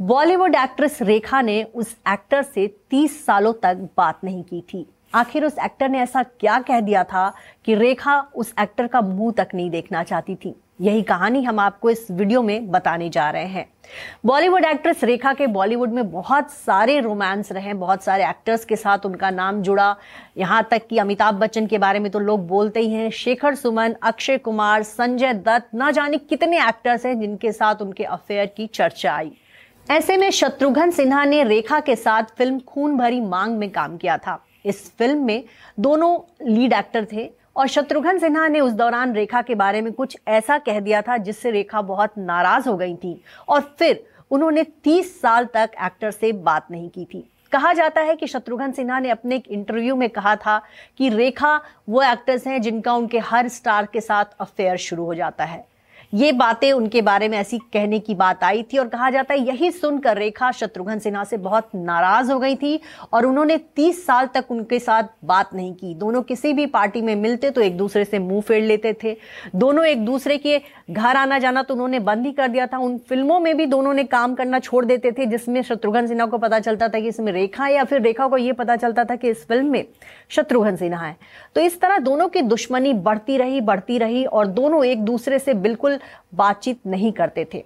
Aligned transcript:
Bollywood 0.00 0.54
actress 0.54 0.98
रेखा 1.02 1.40
ने 1.42 1.62
उस 1.64 1.94
actor 2.08 2.42
से 2.42 2.66
30 2.90 3.24
सालों 3.26 3.52
तक 3.52 3.88
बात 3.96 4.18
नहीं 4.24 4.42
की 4.42 4.60
थी। 4.60 4.86
आखिर 5.14 5.44
उस 5.44 5.58
एक्टर 5.64 5.88
ने 5.88 5.98
ऐसा 5.98 6.22
क्या 6.22 6.58
कह 6.58 6.80
दिया 6.80 7.04
था 7.04 7.32
कि 7.64 7.74
रेखा 7.74 8.18
उस 8.34 8.52
एक्टर 8.60 8.86
का 8.86 9.00
मुँह 9.00 9.32
तक 9.32 9.48
नहीं 9.54 9.70
देखना 9.70 10.02
चाहती 10.02 10.34
थी? 10.34 10.54
यही 10.80 11.02
कहानी 11.02 11.42
हम 11.42 11.60
आपको 11.60 11.90
इस 11.90 12.06
वीडियो 12.10 12.42
में 12.42 12.70
बताने 12.70 13.08
जा 13.08 13.28
रहे 13.30 13.44
हैं। 13.44 13.66
बॉलीवुड 14.26 14.64
एक्ट्रेस 14.64 15.04
रेखा 15.04 15.32
के 15.32 15.46
बॉलीवुड 15.46 15.92
में 15.92 16.10
बहुत 16.10 16.50
सारे 16.50 16.98
रोमांस 17.00 17.52
रहे, 17.52 17.74
बहुत 17.74 18.02
सारे 18.02 18.28
एक्टर्स 18.28 18.64
के 18.64 18.76
साथ 18.76 19.06
उनका 19.06 19.30
नाम 19.30 19.62
जुड़ा। 19.62 19.96
यहाँ 20.36 20.66
तक 20.70 20.86
कि 20.86 20.98
अमिताभ 20.98 21.34
बच्चन 21.34 21.66
के 21.66 21.78
बारे 21.78 21.98
में 21.98 22.10
तो 22.12 22.18
लोग 22.18 22.46
बोलते 22.48 22.80
ही 22.80 22.92
हैं, 22.92 23.10
शेखर 23.10 23.54
सुमन, 23.54 23.94
अक्षय 24.02 24.38
कुमार, 24.38 24.82
संजय 24.82 25.32
दत्त, 25.34 25.68
ना 25.74 25.90
जाने 25.90 26.18
कितने 26.18 26.68
एक्टर्स 26.68 27.06
हैं 27.06 27.18
जिनके 27.20 27.52
साथ 27.52 27.82
उनके 27.82 28.04
अफेयर 28.04 28.46
की 28.46 28.66
चर्चा 28.66 29.12
आई। 29.12 29.32
ऐसे 29.90 30.16
में 30.16 30.30
शत्रुघ्न 30.30 30.90
सिन्हा 30.90 31.24
ने 31.24 31.42
रेखा 31.44 31.78
के 31.80 31.94
साथ 31.96 32.22
फ़िल्म 32.36 32.58
खून 32.58 32.96
भरी 32.96 33.20
मांग 33.20 33.56
में 33.58 33.68
काम 33.70 33.96
किया 33.96 34.16
था। 34.18 34.38
इस 34.64 34.92
फ़िल्म 34.98 35.24
में 35.24 35.44
दोनों 35.80 36.18
लीड 36.48 36.72
एक्टर 36.72 37.06
थे 37.12 37.28
और 37.56 37.66
शत्रुघ्न 37.66 38.18
सिन्हा 38.18 38.46
ने 38.48 38.60
उस 38.60 38.72
दौरान 38.72 39.12
रेखा 39.14 39.42
के 39.42 39.54
बारे 39.54 39.82
में 39.82 39.92
कुछ 39.92 40.16
ऐसा 40.28 40.56
कह 40.58 40.80
दिया 40.80 41.02
था 41.02 41.16
जिससे 41.16 41.50
रेखा 41.50 41.82
बहुत 41.82 42.16
नाराज़ 42.18 42.68
हो 42.68 42.76
गई 42.76 42.94
थी 42.94 43.20
और 43.48 43.60
फिर 43.78 44.04
उन्होंने 44.30 44.64
30 44.84 45.12
साल 45.20 45.44
तक 45.54 45.70
एक्टर 45.84 46.10
से 46.10 46.32
बात 46.32 46.70
नहीं 46.70 46.88
की 46.88 47.04
थी। 47.04 47.24
कहा 47.52 47.72
जाता 47.72 48.00
है 48.00 48.16
कि 48.16 48.26
शत्रुघ्न 48.26 48.70
सिन्हा 48.72 48.98
ने 48.98 49.10
अपने 49.10 49.36
एक 49.36 49.48
इंटरव्यू 49.48 49.96
में 49.96 50.08
कहा 50.10 50.34
था 50.36 50.58
कि 50.98 51.08
रेखा 51.08 51.56
वो 51.88 52.02
एक्टर्स 52.02 52.46
हैं 52.46 52.60
जिनका 52.62 52.94
उनके 52.94 53.18
हर 53.20 53.48
स्टार 53.48 53.88
के 53.92 54.00
साथ 54.00 54.40
अफेयर 54.40 54.76
शुरू 54.76 55.04
हो 55.04 55.14
जाता 55.14 55.44
है। 55.44 55.64
ये 56.14 56.30
बातें 56.32 56.70
उनके 56.72 57.00
बारे 57.02 57.28
में 57.28 57.36
ऐसी 57.38 57.58
कहने 57.72 57.98
की 57.98 58.14
बात 58.14 58.42
आई 58.44 58.62
थी 58.62 58.78
और 58.78 58.88
कहा 58.88 59.08
जाता 59.10 59.34
है, 59.34 59.40
यही 59.40 59.70
सुनकर 59.70 60.16
रेखा 60.16 60.50
शत्रुघ्न 60.52 60.98
सिन्हा 60.98 61.22
से 61.24 61.36
बहुत 61.36 61.68
नाराज़ 61.74 62.30
हो 62.32 62.38
गई 62.38 62.56
थी 62.56 62.80
और 63.12 63.26
उन्होंने 63.26 63.56
30 63.76 64.04
साल 64.06 64.26
तक 64.34 64.50
उनके 64.50 64.78
साथ 64.78 65.02
बात 65.24 65.54
नहीं 65.54 65.72
की। 65.74 65.94
दोनों 65.94 66.22
किसी 66.22 66.52
भी 66.52 66.66
पार्टी 66.66 67.00
में 67.02 67.14
मिलते 67.16 67.50
तो 67.50 67.60
एक 67.60 67.76
दूसरे 67.76 68.04
से 68.04 68.18
मुँह 68.18 68.40
फेर 68.40 68.62
लेते 68.62 68.92
थे। 69.02 69.16
दोनों 69.54 69.84
एक 69.84 70.04
दूसरे 70.04 70.36
के 70.38 70.60
घर 70.90 71.16
आना 71.16 71.38
जाना 71.38 71.62
तो 71.62 71.74
उन्होंने 71.74 71.98
बंद 72.00 72.26
ही 72.26 72.32
कर 72.32 72.48
दिया 72.48 72.66
था। 72.66 72.78
उन 72.78 72.96
फ़िल्मों 73.08 73.40
में 73.40 73.56
भी 73.56 73.66
दोनों 73.66 73.94
ने 73.94 74.04
काम 74.04 74.34
करना 74.34 74.58
छोड़ 74.58 74.84
देते 74.84 75.12
थे, 75.12 75.26
जिसमें 75.26 75.60
शत्रुघ्न 75.62 76.06
सिन्हा 76.06 76.26
को 76.26 76.38
पता 76.38 76.60
चलता 76.60 76.88
था 76.88 77.00
कि 77.00 77.08
इसमें 77.08 77.32
रेखा 77.32 77.68
या 77.68 77.84
फिर 77.84 78.00
रेखा 78.02 78.28
को 78.28 78.36
यह 78.36 78.52
पता 78.52 78.76
चलता 78.76 79.04
था 79.04 79.16
कि 79.16 79.28
इस 79.28 79.46
फ़िल्म 79.48 79.70
में 79.70 79.84
शत्रुघ्न 80.30 80.76
सिन्हा 80.76 81.04
है। 81.06 81.16
तो 81.54 81.60
इस 81.60 81.80
तरह 81.80 81.98
दोनों 82.00 82.28
की 82.28 82.42
दुश्मनी 82.42 82.92
बढ़ती 82.94 83.36
रही 83.36 83.60
बढ़ती 83.62 83.98
रही 83.98 84.24
और 84.24 84.46
दोनों 84.46 84.84
एक 84.84 85.04
दूसरे 85.04 85.38
से 85.38 85.54
बिल्कुल 85.56 85.98
बातचीत 86.34 86.80
नहीं 86.86 87.12
करते 87.12 87.48
थे। 87.54 87.64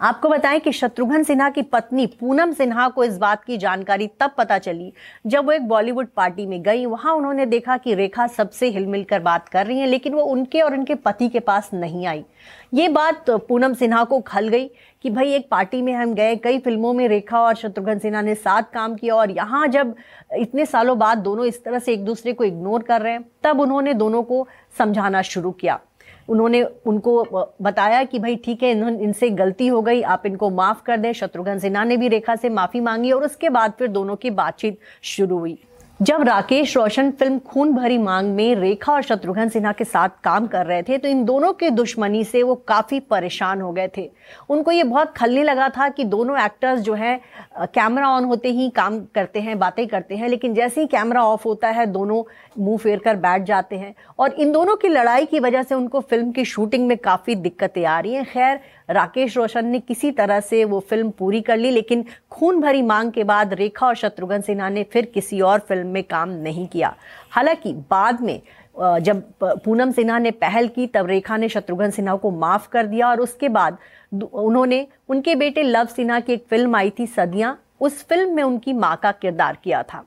आपको 0.00 0.28
बताएँ 0.28 0.60
कि 0.60 0.72
शत्रुघ्न 0.72 1.22
सिन्हा 1.22 1.48
की 1.50 1.62
पत्नी 1.62 2.06
पूनम 2.10 2.52
सिन्हा 2.52 2.88
को 2.88 3.02
इस 3.04 3.16
बात 3.18 3.42
की 3.44 3.56
जानकारी 3.58 4.06
तब 4.20 4.30
पता 4.38 4.56
चली, 4.58 4.92
जब 5.26 5.46
वो 5.46 5.52
एक 5.52 5.66
बॉलीवुड 5.68 6.06
पार्टी 6.16 6.46
में 6.46 6.62
गई। 6.62 6.86
वहाँ 6.86 7.14
उन्होंने 7.14 7.46
देखा 7.46 7.76
कि 7.76 7.94
रेखा 7.94 8.26
सबसे 8.26 8.68
हिलमिल 8.68 9.02
कर 9.04 9.20
बात 9.20 9.48
कर 9.48 9.66
रही 9.66 9.78
हैं, 9.78 9.86
लेकिन 9.86 10.14
वो 10.14 10.22
उनके 10.22 10.60
और 10.60 10.74
उनके 10.74 10.94
पति 10.94 11.28
के 11.28 11.40
पास 11.40 11.70
नहीं 11.74 12.06
आई। 12.06 12.24
ये 12.74 12.88
बात 12.88 13.30
पूनम 13.30 13.74
सिन्हा 13.74 14.04
को 14.04 14.20
खल 14.20 14.48
गई 14.48 14.70
कि 15.04 15.10
भाई 15.10 15.32
एक 15.32 15.48
पार्टी 15.50 15.82
में 15.82 15.92
हम 15.92 16.14
गए, 16.14 16.36
कई 16.36 16.58
फ़िल्मों 16.58 16.92
में 16.92 17.06
रेखा 17.08 17.40
और 17.40 17.54
शत्रुघ्न 17.56 17.98
सिन्हा 17.98 18.22
ने 18.22 18.34
साथ 18.36 18.72
काम 18.72 18.94
किया 18.94 19.14
और 19.14 19.30
यहाँ 19.30 19.66
जब 19.68 19.94
इतने 20.38 20.66
सालों 20.66 20.98
बाद 20.98 21.18
दोनों 21.18 21.46
इस 21.46 21.62
तरह 21.64 21.78
से 21.78 21.92
एक 21.92 22.04
दूसरे 22.04 22.32
को 22.32 22.44
इग्नोर 22.44 22.82
कर 22.82 23.02
रहे 23.02 23.12
हैं, 23.12 23.24
तब 23.42 23.60
उन्होंने 23.60 23.94
दोनों 23.94 24.22
को 24.22 24.46
समझाना 24.78 25.22
शुरू 25.22 25.50
किया। 25.52 25.78
उन्होंने 26.30 26.62
उनको 26.62 27.22
बताया 27.62 28.02
कि 28.04 28.18
भाई 28.18 28.36
ठीक 28.36 28.62
है 28.62 28.70
इनसे 28.70 29.30
गलती 29.32 29.66
हो 29.66 29.80
गई, 29.82 30.02
आप 30.02 30.26
इनको 30.26 30.50
माफ़ 30.52 30.82
कर 30.82 30.96
दें। 30.96 31.12
शत्रुघ्न 31.12 31.58
सिन्हा 31.58 31.84
ने 31.84 31.96
भी 31.96 32.08
रेखा 32.08 32.36
से 32.36 32.48
माफ़ी 32.50 32.80
मांगी 32.80 33.12
और 33.12 33.24
उसके 33.24 33.48
बाद 33.50 33.72
फिर 33.78 33.88
दोनों 33.88 34.16
की 34.16 34.30
बातचीत 34.32 34.78
शुरू 35.04 35.38
हुई। 35.38 35.58
जब 36.00 36.22
राकेश 36.22 36.76
रोशन 36.76 37.10
फ़िल्म 37.10 37.38
खून 37.38 37.72
भरी 37.72 37.96
मांग 37.98 38.28
में 38.34 38.54
रेखा 38.54 38.92
और 38.92 39.02
शत्रुघ्न 39.02 39.48
सिन्हा 39.48 39.72
के 39.72 39.84
साथ 39.84 40.08
काम 40.24 40.46
कर 40.46 40.66
रहे 40.66 40.82
थे 40.82 40.98
तो 40.98 41.08
इन 41.08 41.24
दोनों 41.24 41.52
के 41.52 41.70
दुश्मनी 41.70 42.22
से 42.24 42.42
वो 42.42 42.54
काफ़ी 42.68 43.00
परेशान 43.00 43.60
हो 43.60 43.72
गए 43.72 43.88
थे। 43.96 44.08
उनको 44.50 44.72
ये 44.72 44.84
बहुत 44.84 45.12
खलने 45.16 45.42
लगा 45.42 45.68
था 45.68 45.88
कि 45.88 46.04
दोनों 46.04 46.38
एक्टर्स 46.38 46.80
जो 46.80 46.94
है 46.94 47.20
कैमरा 47.74 48.08
ऑन 48.08 48.24
होते 48.24 48.50
ही 48.50 48.68
काम 48.70 48.98
करते 49.14 49.40
हैं, 49.40 49.58
बातें 49.58 49.86
करते 49.88 50.16
हैं, 50.16 50.28
लेकिन 50.28 50.54
जैसे 50.54 50.80
ही 50.80 50.86
कैमरा 50.86 51.24
ऑफ़ 51.24 51.44
होता 51.44 51.68
है, 51.68 51.86
दोनों 51.86 52.22
मुँह 52.58 52.78
फेर 52.78 52.98
कर 52.98 53.16
बैठ 53.16 53.42
जाते 53.42 53.76
हैं। 53.76 53.94
और 54.18 54.32
इन 54.32 54.52
दोनों 54.52 54.76
की 54.76 54.88
लड़ाई 54.88 55.26
की 55.26 55.40
वजह 55.40 55.62
से 55.62 55.74
उनको 55.74 56.00
फ़िल्म 56.00 56.30
की 56.32 56.44
शूटिंग 56.46 56.86
में 56.88 56.96
काफ़ी 56.98 57.34
दिक्कतें 57.36 57.84
आ 57.84 57.98
रही 58.00 58.14
हैं। 58.14 58.24
खैर 58.24 58.60
राकेश 58.90 59.36
रोशन 59.36 59.66
ने 59.66 59.78
किसी 59.80 60.10
तरह 60.12 60.40
से 60.40 60.64
वो 60.64 60.80
फ़िल्म 60.80 61.10
पूरी 61.10 61.40
कर 61.40 61.56
ली, 61.56 61.70
लेकिन 61.70 62.04
खून 62.30 62.60
भरी 62.60 62.82
मांग 62.82 63.12
के 63.12 63.24
बाद 63.24 63.54
रेखा 63.54 63.86
और 63.86 63.94
शत्रुघ्न 63.96 64.40
सिन्हा 64.40 64.68
ने 64.68 64.82
फिर 64.82 65.04
किसी 65.04 65.40
और 65.40 65.58
फ़िल्म 65.58 65.86
में 65.86 66.02
काम 66.04 66.30
नहीं 66.42 66.66
किया। 66.68 66.94
हालाँकि 67.30 67.72
बाद 67.90 68.20
में 68.20 68.40
जब 68.76 69.22
पूनम 69.64 69.90
सिन्हा 69.92 70.18
ने 70.18 70.30
पहल 70.32 70.68
की, 70.68 70.86
तब 70.86 71.06
रेखा 71.06 71.36
ने 71.36 71.48
शत्रुघ्न 71.48 71.90
सिन्हा 71.90 72.14
को 72.16 72.30
माफ़ 72.30 72.68
कर 72.68 72.86
दिया 72.86 73.08
और 73.08 73.20
उसके 73.20 73.48
बाद 73.48 73.78
उन्होंने 74.24 74.86
उनके 75.08 75.34
बेटे 75.34 75.62
लव 75.62 75.86
सिन्हा 75.86 76.20
की 76.20 76.32
एक 76.32 76.44
फ़िल्म 76.50 76.76
आई 76.76 76.90
थी 76.98 77.06
सदियाँ, 77.06 77.58
उस 77.80 78.04
फ़िल्म 78.04 78.34
में 78.34 78.42
उनकी 78.42 78.72
माँ 78.72 78.96
का 78.96 79.12
किरदार 79.12 79.58
किया 79.64 79.82
था। 79.82 80.04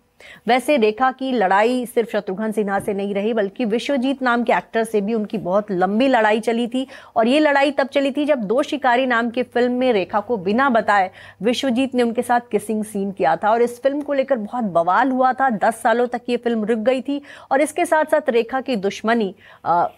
वैसे 0.47 0.78
रेखा 0.78 1.11
की 1.11 1.31
लड़ाई 1.31 1.85
सिर्फ़ 1.85 2.09
शत्रुघ्न 2.11 2.51
सिन्हा 2.51 2.79
से 2.79 2.94
नहीं 2.94 3.13
रही, 3.13 3.34
बल्कि 3.34 3.66
विश्वजीत 3.66 4.22
नाम 4.22 4.44
के 4.44 4.53
एक्टर 4.53 4.84
से 4.84 5.01
भी 5.01 5.13
उनकी 5.13 5.38
बहुत 5.39 5.72
लंबी 5.72 6.07
लड़ाई 6.07 6.39
चली 6.39 6.67
थी। 6.67 6.85
और 7.16 7.28
ये 7.28 7.39
लड़ाई 7.39 7.72
तब 7.72 7.88
चली 7.88 8.11
थी 8.11 8.25
जब 8.25 8.44
दो 8.44 8.61
शिकारी 8.63 9.06
नाम 9.06 9.29
की 9.29 9.44
फ़िल्म 9.44 9.72
में 9.73 9.91
रेखा 9.94 10.19
को 10.19 10.38
बिना 10.39 10.69
बताए 10.69 11.09
विश्वजीत 11.44 11.95
ने 11.95 12.03
उनके 12.03 12.22
साथ 12.22 12.50
किसिंग 12.51 12.84
सीन 12.84 13.11
किया 13.11 13.35
था। 13.35 13.51
और 13.51 13.61
इस 13.61 13.81
फ़िल्म 13.84 14.01
को 14.01 14.13
लेकर 14.13 14.38
बहुत 14.38 14.63
बवाल 14.73 15.11
हुआ 15.11 15.34
था। 15.34 15.50
दस 15.50 15.81
सालों 15.84 16.07
तक 16.07 16.22
ये 16.29 16.38
फ़िल्म 16.38 16.66
रुक 16.66 16.79
गई 16.81 17.01
थी 17.01 17.22
और 17.51 17.61
इसके 17.61 17.85
साथ 17.85 18.05
साथ 18.05 18.29
रेखा 18.29 18.61
की 18.61 18.75
दुश्मनी 18.78 19.34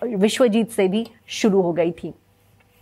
विश्वजीत 0.06 0.72
से 0.72 0.88
भी 0.88 1.06
शुरू 1.28 1.62
हो 1.62 1.74
गई 1.74 1.92
थी। 1.94 2.14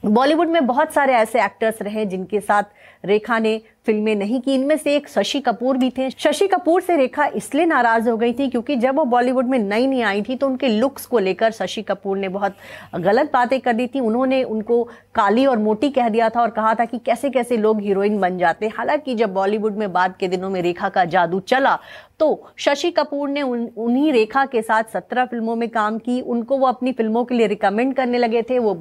बॉलीवुड 0.03 0.49
में 0.49 0.65
बहुत 0.67 0.93
सारे 0.93 1.13
ऐसे 1.13 1.43
एक्टर्स 1.43 1.81
रहे 1.81 2.05
जिनके 2.05 2.39
साथ 2.41 2.63
रेखा 3.05 3.37
ने 3.39 3.61
फ़िल्में 3.85 4.15
नहीं 4.15 4.39
की। 4.41 4.53
इनमें 4.53 4.75
से 4.77 4.95
एक 4.95 5.07
शशि 5.09 5.39
कपूर 5.39 5.77
भी 5.77 5.89
थे। 5.89 6.09
शशि 6.09 6.47
कपूर 6.47 6.81
से 6.81 6.95
रेखा 6.97 7.25
इसलिए 7.35 7.65
नाराज़ 7.65 8.09
हो 8.09 8.15
गई 8.17 8.33
थी 8.33 8.49
क्योंकि 8.49 8.75
जब 8.75 8.95
वो 8.95 9.05
बॉलीवुड 9.05 9.47
में 9.47 9.57
नई 9.59 9.87
नई 9.87 10.01
आई 10.01 10.21
थी 10.21 10.35
तो 10.35 10.47
उनके 10.47 10.67
लुक्स 10.69 11.05
को 11.05 11.19
लेकर 11.19 11.51
शशि 11.51 11.81
कपूर 11.81 12.17
ने 12.17 12.29
बहुत 12.29 12.55
गलत 12.95 13.31
बातें 13.33 13.59
कर 13.61 13.73
दी 13.73 13.87
थी। 13.87 13.99
उन्होंने 13.99 14.43
उनको 14.45 14.83
काली 15.15 15.45
और 15.45 15.57
मोटी 15.57 15.89
कह 15.89 16.09
दिया 16.09 16.29
था 16.29 16.41
और 16.41 16.49
कहा 16.49 16.73
था 16.75 16.85
कि 16.85 16.97
कैसे 16.97 17.29
कैसे 17.29 17.57
लोग 17.57 17.81
हीरोइन 17.81 18.19
बन 18.19 18.37
जाते 18.37 18.67
हालाँकि 18.67 19.15
जब 19.15 19.33
बॉलीवुड 19.33 19.77
में 19.77 19.91
बाद 19.93 20.15
के 20.19 20.27
दिनों 20.27 20.49
में 20.49 20.61
रेखा 20.61 20.89
का 20.89 21.05
जादू 21.07 21.39
चला 21.39 21.77
तो 22.19 22.27
शशि 22.57 22.89
कपूर 22.91 23.29
ने 23.29 23.41
उन, 23.41 23.67
उन्हीं 23.77 24.11
रेखा 24.13 24.45
के 24.45 24.61
साथ 24.61 24.83
सत्रह 24.93 25.25
फ़िल्मों 25.25 25.55
में 25.55 25.67
काम 25.69 25.97
की। 25.97 26.19
उनको 26.23 26.57
वो 26.57 26.67
अपनी 26.67 26.91
फ़िल्मों 26.93 27.23
के 27.25 27.35
लिए 27.35 27.47
रिकमेंड 27.47 27.93
करने 27.95 28.17
लगे 28.17 28.41
थे। 28.41 28.59
वो 28.59 28.73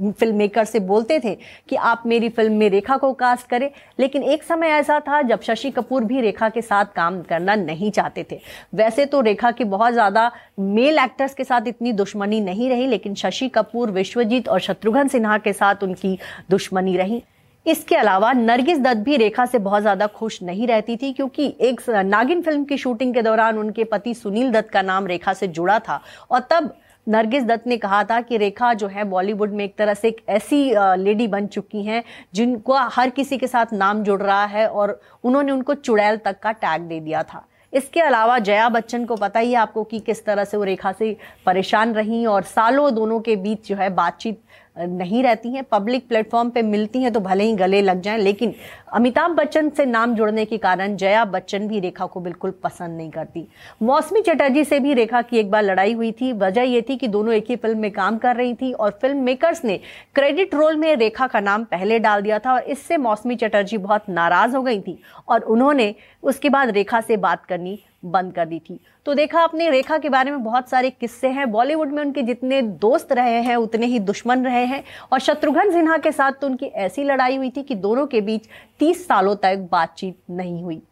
फ़िल्म 0.00 0.36
मेकर 0.36 0.64
से 0.64 0.80
बोलते 0.82 1.18
थे 1.20 1.34
कि 1.68 1.76
आप 1.76 2.02
मेरी 2.06 2.28
फ़िल्म 2.28 2.52
में 2.52 2.68
रेखा 2.70 2.96
को 2.96 3.12
कास्ट 3.14 3.48
करें। 3.48 3.70
लेकिन 4.00 4.22
एक 4.34 4.42
समय 4.42 4.68
ऐसा 4.70 4.98
था 5.00 5.20
जब 5.22 5.40
शशि 5.42 5.70
कपूर 5.70 6.04
भी 6.04 6.20
रेखा 6.20 6.48
के 6.48 6.62
साथ 6.62 6.84
काम 6.96 7.20
करना 7.24 7.54
नहीं 7.56 7.90
चाहते 7.90 8.26
थे। 8.30 8.40
वैसे 8.74 9.04
तो 9.06 9.20
रेखा 9.22 9.50
की 9.50 9.64
बहुत 9.66 9.92
ज़्यादा 9.92 10.30
मेल 10.60 10.98
एक्टर्स 10.98 11.34
के 11.34 11.44
साथ 11.44 11.68
इतनी 11.68 11.92
दुश्मनी 11.94 12.40
नहीं 12.42 12.68
रही, 12.70 12.86
लेकिन 12.86 13.14
शशि 13.14 13.48
कपूर, 13.50 13.90
विश्वजीत 13.92 14.48
और 14.48 14.60
शत्रुघ्न 14.60 15.06
सिन्हा 15.08 15.38
के 15.38 15.52
साथ 15.52 15.82
उनकी 15.82 16.18
दुश्मनी 16.50 16.96
रही। 16.96 17.22
इसके 17.66 17.96
अलावा 17.96 18.32
नरगिस 18.32 18.78
दत्त 18.78 19.00
भी 19.00 19.16
रेखा 19.16 19.44
से 19.46 19.58
बहुत 19.60 19.82
ज़्यादा 19.82 20.06
खुश 20.08 20.42
नहीं 20.42 20.66
रहती 20.66 20.96
थी, 20.96 21.12
क्योंकि 21.12 21.54
एक 21.60 21.80
नागिन 21.88 22.42
फ़िल्म 22.42 22.64
की 22.64 22.76
शूटिंग 22.78 23.14
के 23.14 23.22
दौरान 23.22 23.58
उनके 23.58 23.84
पति 23.84 24.14
सुनील 24.14 24.50
दत्त 24.52 24.70
का 24.70 24.82
नाम 24.82 25.06
रेखा 25.06 25.32
से 25.34 25.46
जुड़ा 25.48 25.78
था, 25.78 26.00
और 26.30 26.40
तब 26.50 26.72
नरगिस 27.06 27.44
दत्त 27.44 27.66
ने 27.66 27.76
कहा 27.76 28.02
था 28.04 28.20
कि 28.20 28.36
रेखा 28.36 28.72
जो 28.74 28.86
है 28.86 29.04
बॉलीवुड 29.04 29.52
में 29.52 29.64
एक 29.64 29.76
तरह 29.76 29.94
से 29.94 30.08
एक 30.08 30.16
ऐसी 30.28 30.74
लेडी 31.02 31.26
बन 31.26 31.46
चुकी 31.46 31.82
हैं 31.84 32.02
जिनको 32.34 32.74
हर 32.92 33.10
किसी 33.10 33.38
के 33.38 33.46
साथ 33.46 33.72
नाम 33.72 34.02
जुड़ 34.02 34.22
रहा 34.22 34.44
है 34.44 34.66
और 34.68 35.00
उन्होंने 35.24 35.52
उनको 35.52 35.74
चुड़ैल 35.74 36.16
तक 36.16 36.38
का 36.38 36.52
टैग 36.52 36.82
दे 36.82 37.00
दिया 37.00 37.22
था। 37.22 37.46
इसके 37.72 38.00
अलावा 38.00 38.38
जया 38.38 38.68
बच्चन 38.68 39.04
को 39.04 39.16
पता 39.16 39.40
ही 39.40 39.50
है 39.50 39.56
आपको 39.56 39.84
कि 39.84 39.98
किस 40.00 40.24
तरह 40.24 40.44
से 40.44 40.56
वो 40.56 40.64
रेखा 40.64 40.92
से 40.92 41.16
परेशान 41.46 41.94
रही 41.94 42.24
और 42.26 42.42
सालों 42.42 42.94
दोनों 42.94 43.20
के 43.20 43.36
बीच 43.36 43.68
जो 43.68 43.76
है 43.76 43.88
बातचीत 43.90 44.40
नहीं 44.76 45.22
रहती 45.22 45.48
हैं 45.48 45.62
पब्लिक 45.64 46.06
प्लेटफॉर्म 46.08 46.48
पे 46.50 46.62
मिलती 46.62 47.02
हैं 47.02 47.12
तो 47.12 47.20
भले 47.20 47.44
ही 47.44 47.52
गले 47.56 47.80
लग 47.82 48.00
जाएँ, 48.02 48.18
लेकिन 48.18 48.54
अमिताभ 48.92 49.30
बच्चन 49.32 49.68
से 49.70 49.84
नाम 49.86 50.14
जुड़ने 50.14 50.44
के 50.44 50.58
कारण 50.58 50.96
जया 50.96 51.24
बच्चन 51.26 51.68
भी 51.68 51.80
रेखा 51.80 52.06
को 52.06 52.20
बिल्कुल 52.20 52.50
पसंद 52.64 52.96
नहीं 52.96 53.10
करती। 53.10 53.46
मौसमी 53.82 54.20
चटर्जी 54.22 54.64
से 54.64 54.80
भी 54.80 54.94
रेखा 54.94 55.22
की 55.22 55.38
एक 55.38 55.50
बार 55.50 55.62
लड़ाई 55.62 55.92
हुई 55.92 56.10
थी। 56.12 56.32
वजह 56.34 56.62
यह 56.64 56.84
थी 56.88 56.96
कि 56.96 57.08
दोनों 57.08 57.34
एक 57.34 57.50
ही 57.50 57.56
फ़िल्म 57.56 57.78
में 57.78 57.90
काम 57.92 58.18
कर 58.18 58.36
रही 58.36 58.54
थी 58.54 58.72
और 58.72 58.98
फ़िल्म 59.02 59.18
मेकर्स 59.20 59.64
ने 59.64 59.78
क्रेडिट 60.14 60.54
रोल 60.54 60.76
में 60.76 60.94
रेखा 60.96 61.26
का 61.26 61.40
नाम 61.40 61.64
पहले 61.66 61.98
डाल 62.00 62.22
दिया 62.22 62.38
था 62.38 62.54
और 62.54 62.62
इससे 62.64 62.96
मौसमी 62.98 63.36
चटर्जी 63.36 63.78
बहुत 63.78 64.08
नाराज़ 64.10 64.56
हो 64.56 64.62
गई 64.62 64.80
थी 64.80 64.98
और 65.28 65.42
उन्होंने 65.44 65.94
उसके 66.22 66.48
बाद 66.50 66.70
रेखा 66.70 67.00
से 67.00 67.16
बात 67.18 67.44
करनी 67.44 67.78
बंद 68.04 68.32
कर 68.32 68.46
दी 68.46 68.58
थी। 68.58 68.80
तो 69.06 69.14
देखा 69.14 69.40
आपने, 69.40 69.70
रेखा 69.70 69.98
के 69.98 70.08
बारे 70.08 70.30
में 70.30 70.44
बहुत 70.44 70.68
सारे 70.68 70.90
किस्से 70.90 71.28
हैं। 71.28 71.50
बॉलीवुड 71.50 71.92
में 71.92 72.02
उनके 72.02 72.22
जितने 72.22 72.62
दोस्त 72.62 73.12
रहे 73.12 73.40
हैं, 73.42 73.56
उतने 73.56 73.86
ही 73.86 73.98
दुश्मन 73.98 74.44
रहे 74.44 74.64
हैं। 74.64 74.84
और 75.12 75.18
शत्रुघ्न 75.18 75.72
सिन्हा 75.72 75.98
के 75.98 76.12
साथ 76.12 76.32
तो 76.32 76.46
उनकी 76.46 76.66
ऐसी 76.66 77.04
लड़ाई 77.04 77.36
हुई 77.36 77.50
थी 77.50 77.62
कि 77.62 77.74
दोनों 77.74 78.06
के 78.06 78.20
बीच 78.20 78.48
तीस 78.78 79.06
सालों 79.08 79.36
तक 79.36 79.68
बातचीत 79.72 80.18
नहीं 80.30 80.62
हुई। 80.62 80.82